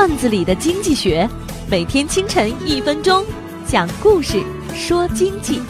[0.00, 1.28] 段子里的经济学，
[1.68, 3.22] 每天清晨一分钟，
[3.66, 4.42] 讲故事
[4.74, 5.60] 说经济。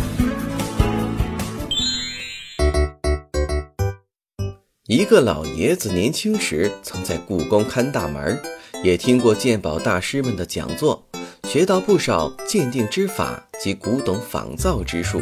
[4.86, 8.40] 一个老爷子年轻时曾在故宫看大门，
[8.84, 11.04] 也听过鉴宝大师们的讲座，
[11.48, 15.20] 学到不少鉴定之法及古董仿造之术，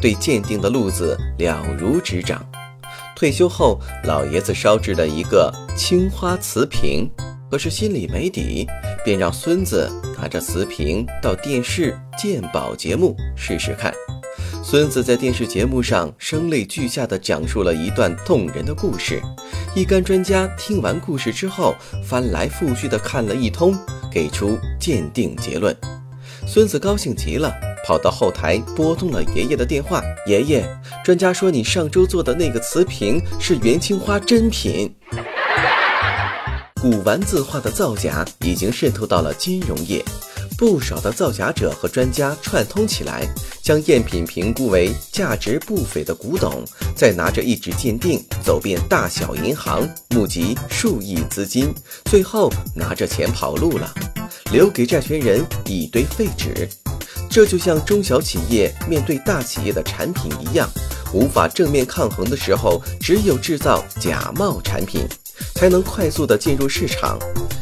[0.00, 2.44] 对鉴定的路子了如指掌。
[3.14, 7.08] 退休后，老爷子烧制了一个青花瓷瓶，
[7.50, 8.66] 可是心里没底，
[9.04, 13.92] 便让孙子拿着瓷瓶到电视鉴宝节目试试看。
[14.62, 19.20] 孙子在电视节目上声泪俱下地讲述了一段动人的故事。
[19.74, 21.74] 一干专家听完故事之后，
[22.04, 23.76] 翻来覆去地看了一通，
[24.12, 25.76] 给出鉴定结论。
[26.46, 27.52] 孙子高兴极了。
[27.82, 30.02] 跑到后台拨通了爷爷的电话。
[30.26, 30.62] 爷爷，
[31.02, 34.94] 专家说你上周做的那个瓷瓶是元青花真品。
[36.80, 40.02] 古玩字画的造假已经渗透到了金融业，
[40.56, 43.28] 不少的造假者和专家串通起来，
[43.60, 46.64] 将赝品评估为价值不菲的古董，
[46.96, 51.70] 再拿着一纸鉴定走遍大小银行，募集数亿资金，
[52.06, 53.92] 最后拿着钱跑路了，
[54.50, 56.66] 留给债权人一堆废纸。
[57.28, 60.66] 这就像中小企业面对大企业的产品一样，
[61.12, 65.06] 无法正面抗衡的时候，只有制造假冒产品，
[65.54, 67.18] 才能快速的进入市场。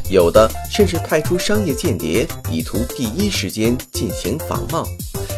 [0.09, 4.87] 有的甚至派出商业间谍，以图第一时间进行仿冒。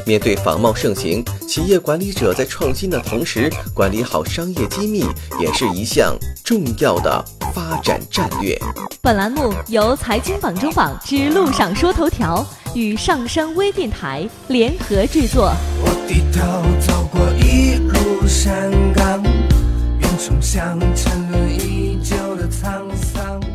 [0.06, 5.06] 面对仿冒盛行，企业管理者在创新的同时，管理好商业机密，
[5.40, 8.58] 也是一项重要的发展战略。
[9.02, 12.46] 本栏目由财经榜中榜之路上说头条。
[12.74, 15.54] 与上山微电台联合制作。
[15.84, 17.71] 我低头走过一
[22.62, 23.51] 沧桑。